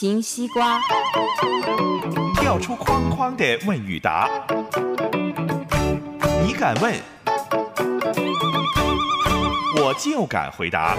[0.00, 0.80] 形西瓜，
[2.36, 4.30] 跳出框框的问与答，
[6.46, 6.94] 你敢问，
[9.82, 10.96] 我就敢回答。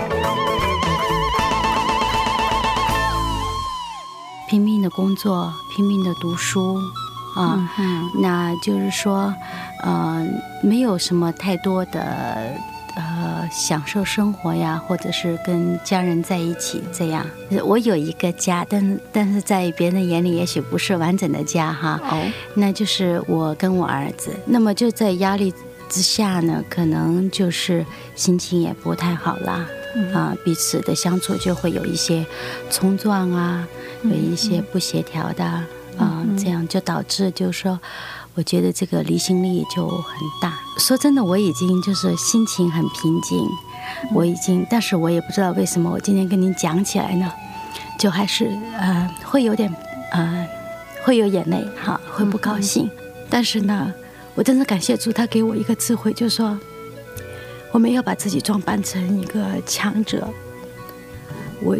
[4.49, 6.77] 拼命的工作，拼命的读书，
[7.38, 7.70] 啊，
[8.21, 9.34] 那就是说，
[9.81, 10.27] 呃，
[10.62, 12.54] 没有什么太多的呃
[13.52, 17.26] 享受生活呀，或者是跟家人在一起这样。
[17.63, 21.99] 我有一个家，但但是在别人眼里也许不是完整的家哈。
[22.04, 22.21] 哦，
[22.54, 24.32] 那就是我跟我儿子。
[24.46, 25.54] 那么就在压力
[25.90, 29.65] 之下呢，可能就是心情也不太好啦，
[30.13, 32.26] 啊，彼此的相处就会有一些
[32.70, 33.68] 冲撞啊，
[34.04, 35.43] 有一些不协调的
[35.98, 37.79] 啊，这样就导致就是说，
[38.40, 40.57] 我觉得这个离心力就很大。
[40.77, 43.46] 说真的，我已经就是心情很平静，
[44.13, 47.29] 我已经，但是我也不知道为什么我今天跟您讲起来呢，
[47.99, 49.70] 就还是呃会有点
[50.13, 50.48] 呃
[51.04, 52.90] 会有眼泪哈，会不高兴，
[53.29, 53.93] 但是呢。
[54.35, 56.57] 我真的感谢主，他给我一个智慧，就是说，
[57.74, 60.26] 我没有把自己装扮成一个强者。
[61.62, 61.76] 我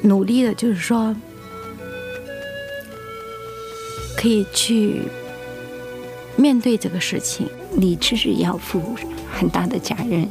[0.00, 1.14] 努力的，就是说，
[4.16, 5.02] 可以去
[6.40, 7.46] 面对这个事情。
[7.72, 8.82] 你其实要负
[9.30, 10.28] 很大的责任。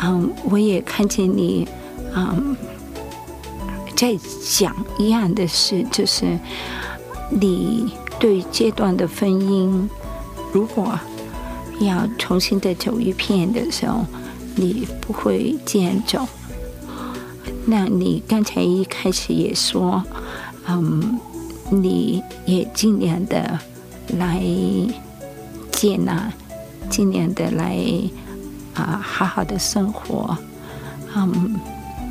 [0.00, 1.68] 嗯，我也看见你，
[2.14, 2.56] 嗯，
[3.96, 6.38] 在讲一样的事，就是
[7.28, 9.88] 你对阶段的婚姻。
[10.52, 10.98] 如果
[11.80, 14.06] 要重新的走一遍的时候，
[14.56, 16.26] 你不会这样走。
[17.66, 20.02] 那你刚才一开始也说，
[20.66, 21.20] 嗯，
[21.70, 23.58] 你也尽量的
[24.18, 24.42] 来
[25.80, 26.30] 接纳，
[26.90, 27.74] 尽量的来
[28.74, 30.36] 啊，好好的生活。
[31.16, 31.58] 嗯，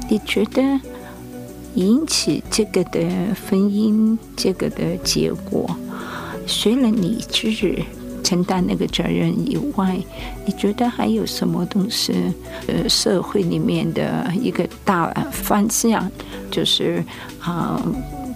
[0.09, 0.79] 你觉得
[1.75, 2.99] 引起这个的
[3.47, 5.69] 婚姻这个的结果，
[6.47, 7.83] 除了你之日。
[8.21, 9.97] 承担那个责任以外，
[10.45, 12.13] 你觉得还有什么东西？
[12.67, 16.11] 呃，社会里面的一个大方向，
[16.51, 17.03] 就是
[17.39, 17.81] 啊，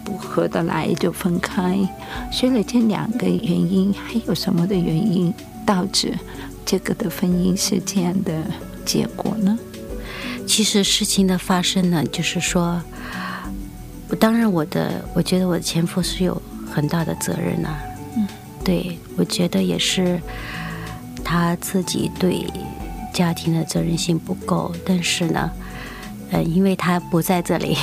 [0.03, 1.77] 不合得来就分开。
[2.31, 5.33] 所以这两个原因，还有什么的原因
[5.65, 6.17] 导致
[6.65, 8.43] 这个的婚姻是这样的
[8.85, 9.57] 结果呢？
[10.45, 12.81] 其实事情的发生呢，就是说，
[14.19, 17.69] 当然我的，我觉得我的前夫是有很大的责任呐。
[18.63, 20.21] 对，我觉得也是
[21.23, 22.45] 他自己对
[23.13, 25.49] 家庭的责任心不够，但是呢，
[26.31, 27.77] 呃，因为他不在这里，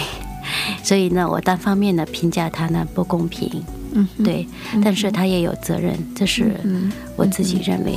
[0.82, 3.62] 所以呢，我单方面的评价他呢不公平。
[3.92, 4.46] 嗯，对，
[4.84, 6.54] 但是他也有责任，这是
[7.16, 7.94] 我自己认为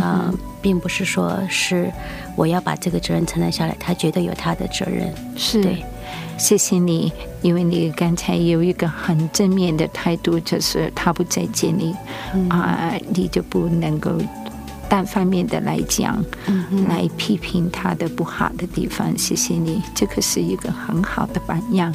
[0.00, 1.90] 啊，并不是说是
[2.34, 5.12] 我要把这个责任承担下来，他绝对有他的责任。
[5.36, 5.84] 是，对。
[6.38, 7.12] 谢谢你，
[7.42, 11.92] 因为你刚才有一个很正面的态度，就是他不再见你，
[12.48, 14.12] 啊，你就不能够
[14.88, 16.18] 单方面的来讲，
[16.88, 19.16] 来批评他的不好的地方。
[19.16, 21.94] 谢谢你，这个是一个很好的榜样，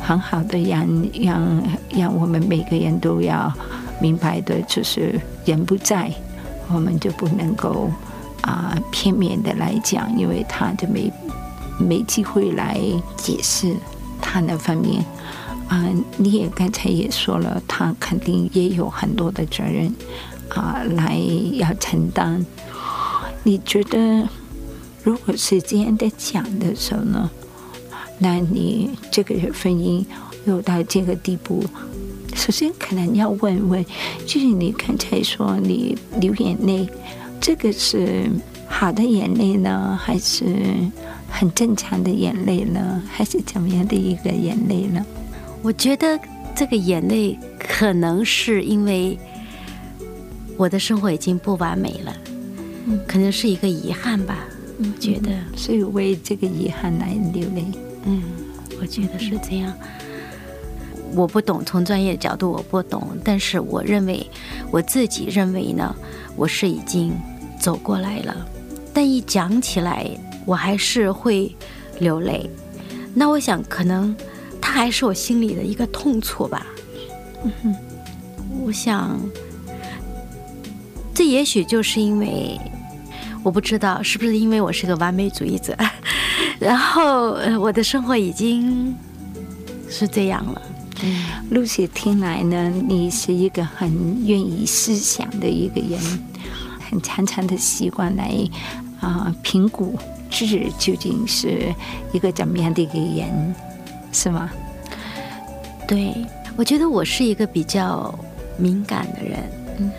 [0.00, 3.52] 很好的让让让我们每个人都要
[4.00, 6.12] 明白的，就是人不在，
[6.72, 7.90] 我们就不能够
[8.42, 11.12] 啊片面的来讲，因为他就没。
[11.82, 12.78] 没机会来
[13.16, 13.74] 解释
[14.20, 15.02] 他那方面，
[15.66, 15.88] 啊，
[16.18, 19.90] 你也刚才也说了，他肯定也有很多的责任
[20.50, 21.16] 啊，来
[21.54, 22.44] 要承担。
[23.42, 24.28] 你觉得，
[25.02, 27.30] 如果是这样的讲的时候呢，
[28.18, 30.04] 那你这个婚姻
[30.46, 31.64] 又到这个地步，
[32.34, 33.84] 首先可能要问问，
[34.26, 36.88] 就是你刚才说你流眼泪，
[37.40, 38.30] 这个是
[38.68, 40.44] 好的眼泪呢，还是？
[41.32, 45.06] 很正常的眼泪呢，还是怎么样的一个眼泪呢？
[45.62, 46.18] 我觉得
[46.56, 49.16] 这个眼泪可能是因为
[50.60, 52.14] 我的生活已经不完美了，
[52.84, 54.44] 嗯，可能是一个遗憾吧。
[54.78, 57.64] 我觉得，所以为这个遗憾来流泪。
[58.04, 58.22] 嗯，
[58.78, 59.72] 我觉得是这样。
[61.14, 64.28] 我不懂，从专业角度我不懂，但是我认为
[64.70, 65.96] 我自己认为呢，
[66.36, 67.10] 我是已经
[67.58, 68.46] 走过来了。
[68.92, 70.06] 但一讲起来。
[70.46, 71.54] 我还是会
[72.00, 72.50] 流泪，
[73.14, 74.16] 那我想可能
[74.60, 76.66] 他还是我心里的一个痛处吧。
[77.44, 77.76] 嗯哼
[78.64, 79.49] 我想，这
[81.30, 82.58] 也许就是因为
[83.42, 85.76] 我不知道是不是因为我是个完美主义者，
[86.58, 88.94] 然后呃我的生活已经
[89.88, 90.62] 是这样了。
[91.50, 95.98] 露西听来呢，你是一个很愿意思想的一个人，
[96.90, 98.30] 很常常的习惯来
[99.00, 99.98] 啊、评估
[100.30, 101.74] 自己究竟是
[102.12, 103.54] 一个怎么样的一个人，
[104.12, 104.50] 是吗？
[105.88, 106.14] 对，
[106.54, 108.14] 我觉得我是一个比较
[108.58, 109.38] 敏感的人。
[109.78, 109.90] 嗯，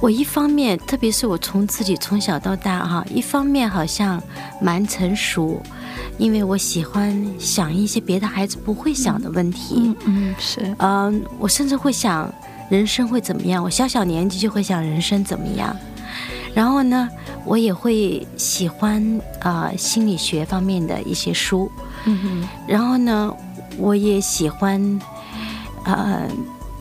[0.00, 4.22] 我一方面，特别是我从自己从小到大哈，一方面好像
[4.60, 5.60] 蛮成熟，
[6.18, 9.94] 因为我喜欢想一些别的孩子不会想的问题。
[10.04, 12.32] 嗯，是，嗯，我甚至会想
[12.70, 13.62] 人生会怎么样。
[13.62, 15.76] 我小小年纪就会想人生怎么样。
[16.54, 17.08] 然后呢，
[17.44, 19.02] 我也会喜欢
[19.40, 21.70] 啊、呃心理学方面的一些书。
[22.04, 23.34] 嗯哼，然后呢，
[23.76, 25.00] 我也喜欢，
[25.84, 26.28] 呃，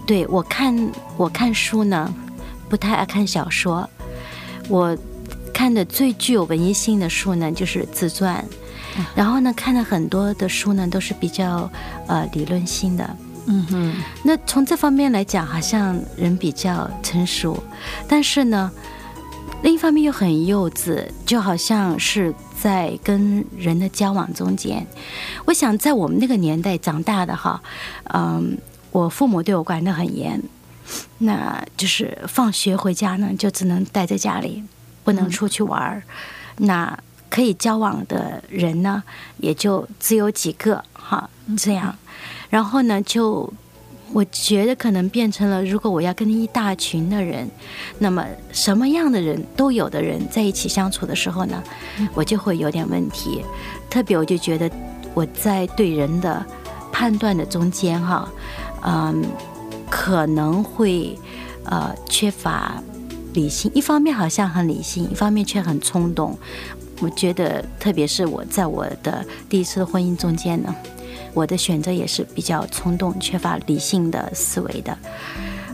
[0.05, 2.13] 对我看我看书呢，
[2.69, 3.89] 不太爱看小说。
[4.69, 4.97] 我
[5.53, 8.43] 看的最具有文艺性的书呢，就是自传。
[9.15, 11.69] 然后呢，看了很多的书呢，都是比较
[12.07, 13.17] 呃理论性的。
[13.45, 13.93] 嗯哼，
[14.23, 17.63] 那从这方面来讲，好像人比较成熟，
[18.07, 18.71] 但是呢，
[19.61, 24.85] 另一方面又很幼稚，就好像是在跟人的交往中间。
[25.45, 27.61] 我想在我们那个年代长大的哈，
[28.13, 28.57] 嗯，
[28.91, 30.41] 我父母对我管得很严，
[31.19, 34.63] 那就是放学回家呢，就只能待在家里，
[35.03, 36.03] 不能出去玩儿。
[36.57, 36.97] 那
[37.29, 39.03] 可以交往的人呢，
[39.37, 41.95] 也就只有几个哈，这样。
[42.49, 43.51] 然后呢，就
[44.13, 47.49] 我觉得可能变成了，如果我要跟一大群的人，
[47.99, 51.61] 那么什么样的人都有的人在一起相处的时候呢，
[52.13, 53.43] 我就会有点问题。
[53.89, 54.71] 特别我就觉得
[55.13, 56.45] 我在对人的
[56.91, 58.29] 判断的中间哈，
[58.83, 59.25] 嗯，
[59.89, 61.17] 可能会
[61.65, 62.81] 呃缺乏
[63.33, 63.71] 理性。
[63.73, 66.37] 一方面好像很理性，一方面却很冲动。
[66.99, 70.75] 我觉得，特别是我在我的第一次婚姻中间呢，
[71.33, 74.97] 我的选择也是比较冲动、缺乏理性的思维的。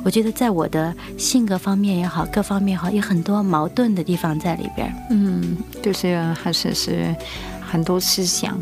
[0.04, 4.94] 我觉得在我的性格方面也好，各方面也好，有很多矛盾的地方在里边。
[5.12, 7.16] 嗯，就是还是是
[7.62, 8.60] 很多思想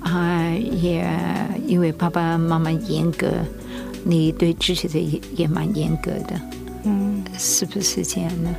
[0.00, 1.06] 啊、也
[1.66, 3.30] 因为爸爸妈妈严格，
[4.04, 6.40] 你对自己的也也蛮严格的，
[6.84, 8.54] 嗯，是不是这样呢？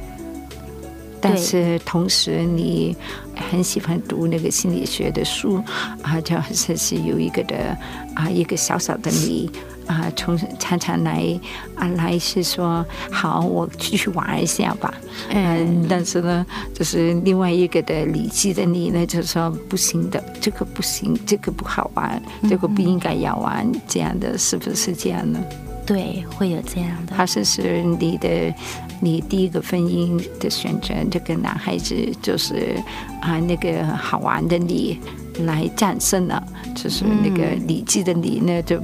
[1.23, 2.97] 但是同时，你
[3.35, 5.63] 很喜欢读那个心理学的书
[6.01, 7.77] 啊，就好像是有一个的
[8.15, 9.47] 啊，一个小小的你
[9.91, 11.39] 啊，从常常来
[11.75, 14.93] 啊来是说好，我继续玩一下吧，
[15.29, 25.39] 嗯，但是呢，就是另外一个的理智的你呢，就说不行的，这个不行，这个不好玩，这个不应该要玩，这样的是不是这样呢？
[25.85, 27.13] 对，会有这样的。
[27.13, 28.53] 还是是你的
[29.01, 32.81] 你第一个婚姻的选择，这个男孩子就是
[33.19, 34.99] 啊那个好玩的你
[35.39, 36.41] 来战胜了，
[36.81, 38.81] 就是那个理智的你呢就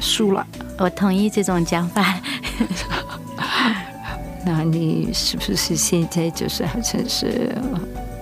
[0.00, 0.46] 输了。
[0.78, 2.20] 我同意这种讲法。
[4.44, 7.50] 那你是不是现在就是好像是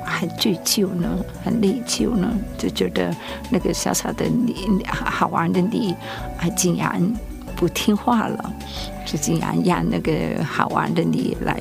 [0.05, 1.09] 很追究呢，
[1.45, 2.33] 很内疚呢？
[2.57, 3.15] 就觉得
[3.51, 5.93] 那个小小的你，好玩的你，
[6.39, 7.03] 啊，竟然
[7.57, 8.55] 不听话了，
[9.05, 11.61] 就竟然让那个好玩的你来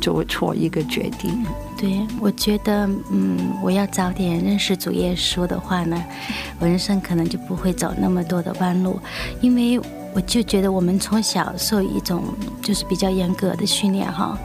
[0.00, 1.44] 做错一个决定。
[1.78, 6.02] 对，我觉得，嗯，我要早点认识主耶稣的话呢，
[6.58, 8.98] 我人生可能就不会走那么多的弯路，
[9.42, 9.78] 因为
[10.14, 12.24] 我就觉得我们从小受一种
[12.62, 14.38] 就是比较严格的训练哈，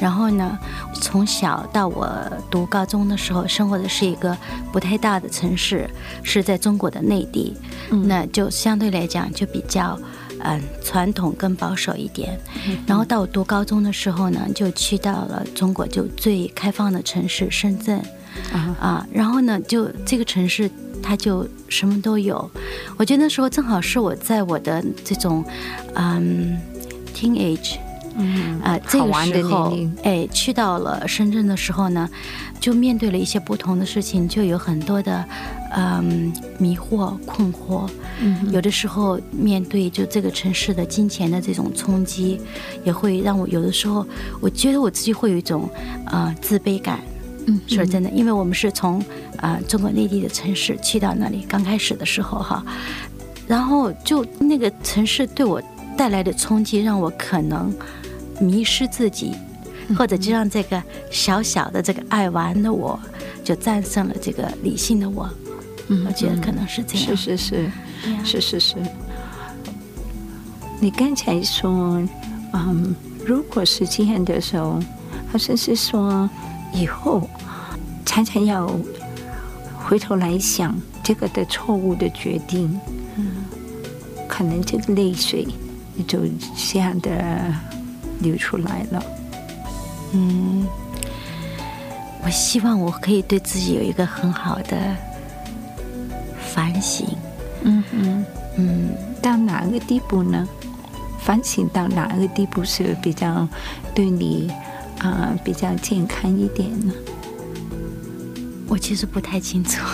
[0.00, 0.58] 然后呢，
[1.00, 2.08] 从小到我
[2.50, 4.36] 读高中的时候，生活的是一个
[4.72, 5.88] 不太大的城市，
[6.24, 7.56] 是在中国的内地，
[7.88, 9.96] 那就相对来讲就比较。
[10.40, 12.38] 嗯，传统更保守一点。
[12.86, 17.98] 然后到我读高中的时候呢，就去到了中国就最开放的城市深圳
[18.52, 19.06] 啊啊。
[19.12, 20.70] 然后呢，就这个城市
[21.02, 22.50] 它就什么都有。
[22.96, 25.44] 我觉得那时候正好是我在我的这种
[25.94, 26.58] 嗯
[27.14, 27.76] teenage
[28.16, 32.08] 嗯啊、这个时候，哎，去到了深圳的时候呢，
[32.60, 35.24] 就面对了一些不同的事情，就有很多的
[35.76, 37.88] 嗯迷惑、困惑。
[38.20, 42.40] 嗯有的时候面对就这个城市的金钱的这种冲击，
[42.84, 44.06] 也会让我有的时候，
[44.40, 45.68] 我觉得我自己会有一种
[46.06, 47.00] 呃自卑感。
[47.46, 48.98] 嗯说真的，因为我们是从
[49.36, 52.64] 啊、呃中国内地的城市去到那里，刚开始的时候哈，
[53.46, 55.60] 然后就那个城市对我
[55.94, 57.70] 带来的冲击，让我可能
[58.40, 59.34] 迷失自己，
[59.96, 62.98] 或者就让这个小小的这个爱玩的我，
[63.42, 65.28] 就战胜了这个理性的我。
[65.88, 67.16] 嗯我觉得可能是这样。
[67.16, 67.70] 是是是
[68.24, 68.76] 是是是。
[70.80, 72.02] 你刚才说，
[72.52, 74.80] 嗯，如果是这样的时候，
[75.30, 76.28] 好像是说
[76.72, 77.28] 以后
[78.04, 78.70] 常常要
[79.76, 82.78] 回头来想这个的错误的决定，
[83.16, 83.44] 嗯，
[84.26, 85.46] 可能这个泪水
[86.06, 86.20] 就
[86.56, 87.54] 这样的
[88.24, 89.04] 流出来了。
[90.12, 90.66] 嗯，
[92.24, 94.76] 我希望我可以对自己有一个很好的
[96.40, 97.06] 反省。
[97.62, 98.26] 嗯嗯
[98.56, 98.88] 嗯，
[99.22, 100.48] 到哪个地步呢？
[101.20, 103.48] 反省到哪个地步是比较
[103.94, 104.52] 对你
[104.98, 106.92] 啊比较健康一点呢？
[108.68, 109.82] 我其实不太清楚。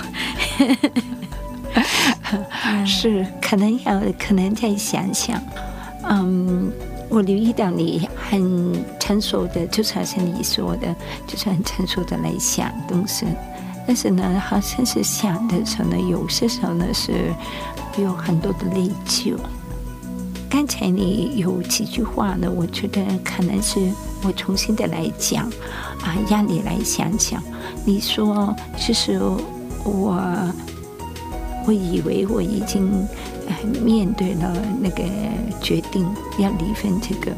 [2.84, 5.40] 是，可能要可能再想想。
[6.08, 6.70] 嗯，
[7.10, 10.94] 我留意到你很成熟的，就是好像你说的，
[11.26, 13.26] 就是很成熟的来想东西。
[13.86, 17.34] 但是呢，好像是想的时候呢，有些时候呢是
[17.98, 19.36] 有很多的内疚。
[20.48, 23.80] 刚才你有几句话呢，我觉得可能是
[24.22, 25.44] 我重新的来讲
[26.02, 27.42] 啊，让你来想想。
[27.84, 29.18] 你说，其实
[29.84, 30.52] 我
[31.66, 33.06] 我以为我已经
[33.82, 35.02] 面对了那个
[35.60, 36.06] 决定
[36.38, 37.32] 要离婚，这个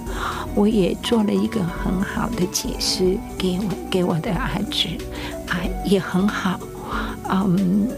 [0.55, 4.89] 我也做了一个很好的解释给我给我的儿子
[5.49, 6.59] 啊，也很好，
[7.29, 7.89] 嗯，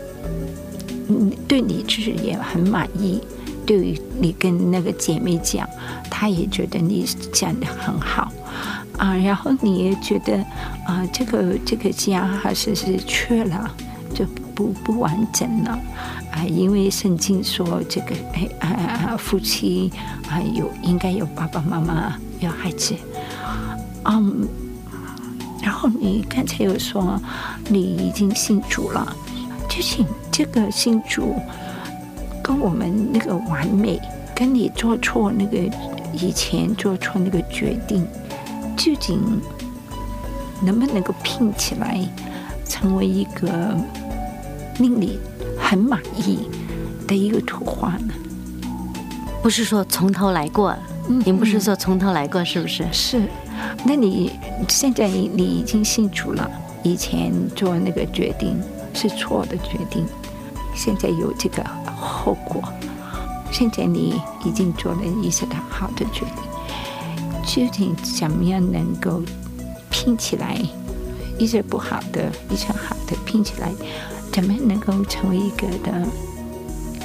[1.47, 3.21] 对你就是也很满意。
[3.67, 5.67] 对于你跟那个姐妹讲，
[6.11, 8.31] 她也觉得你讲的很好
[8.99, 10.37] 啊，然后你也觉得
[10.87, 13.75] 啊，这个这个家还是是缺了，
[14.15, 15.79] 就不不完整了
[16.35, 19.93] 啊，因为圣经说这个哎啊夫妻
[20.29, 22.93] 啊有应该有爸爸妈妈有孩子，
[24.05, 24.49] 嗯，
[25.63, 27.21] 然后你刚才又说
[27.69, 29.17] 你已经信主了，
[29.69, 31.37] 就请这个信主。
[32.43, 33.99] 跟我们那个完美，
[34.35, 35.57] 跟你做错那个
[36.13, 38.07] 以前做错那个决定，
[38.77, 39.19] 究竟
[40.61, 42.07] 能不能够拼起来，
[42.69, 43.75] 成为一个
[44.79, 45.19] 令你
[45.75, 46.49] 很满意
[47.05, 48.15] 的一个图画呢？
[49.43, 50.73] 不是说从头来过，
[51.09, 52.87] 您不是说从头来过，是不是？
[52.93, 53.29] 是。
[53.85, 54.31] 那你
[54.69, 56.49] 现在你你已经信主了，
[56.85, 58.57] 以前做那个决定
[58.95, 60.07] 是错的决定，
[60.77, 61.65] 现在有这个。
[61.97, 62.63] 后果，
[63.51, 69.21] 现在你已经做了一些的好的决定，究竟怎么样能够
[69.91, 70.57] 拼起来？
[71.37, 73.73] 一些不好的，一些好的拼起来，
[74.35, 76.05] 怎么能够成为一个的？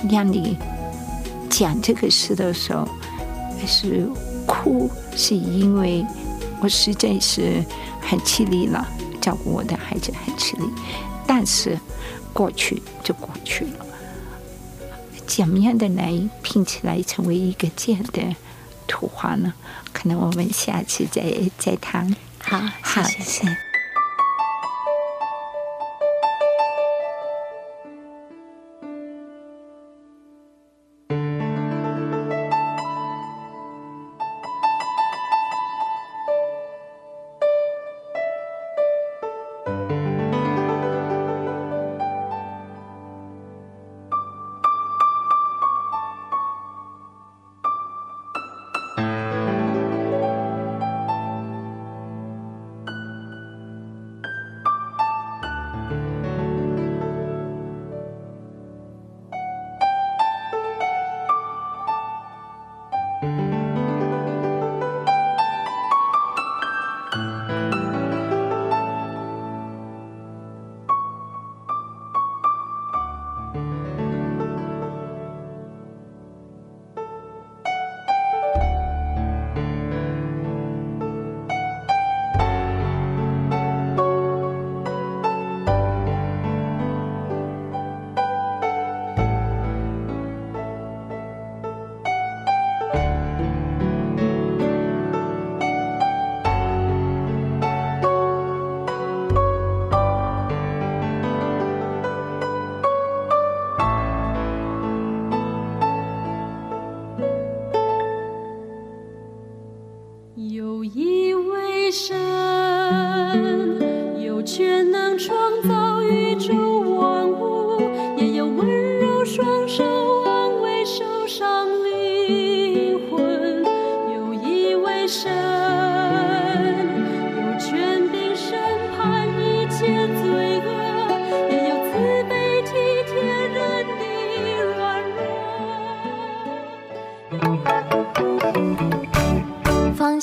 [0.09, 0.57] 让你
[1.47, 2.87] 讲这个事的时候，
[3.55, 4.09] 还是
[4.47, 6.03] 哭，是因为
[6.59, 7.63] 我实在是
[8.01, 8.83] 很吃力了，
[9.21, 10.63] 照顾我的孩子很吃力，
[11.27, 11.77] 但是
[12.33, 13.85] 过去就过去了。
[15.27, 18.35] 怎么样的来拼起来成为一个这样的
[18.87, 19.53] 图画呢？
[19.93, 21.21] 可能我们下次再
[21.59, 22.15] 再谈。
[22.39, 23.68] 好，好，谢谢。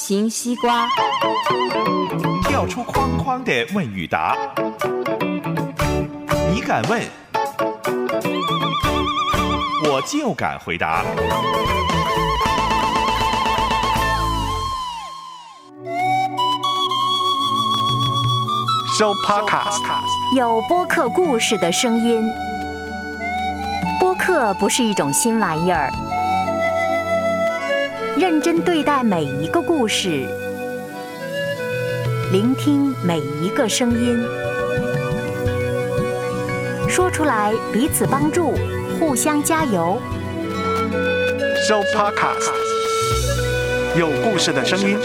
[0.06, 0.88] 型西瓜，
[2.44, 4.36] 跳出框框的问与答，
[6.54, 7.02] 你敢问，
[9.90, 11.02] 我就敢回答。
[18.96, 19.82] 收 Podcast，
[20.36, 22.22] 有播客故事的声音。
[23.98, 25.90] 播客不是一种新玩意儿，
[28.18, 30.26] 认真对待每一个故事，
[32.32, 34.18] 聆听每一个声音，
[36.88, 38.54] 说出来彼此帮助，
[38.98, 40.00] 互相加油。
[41.68, 42.52] 收 Podcast，
[43.98, 44.96] 有故事的声音。